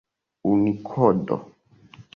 [0.49, 1.35] unikodo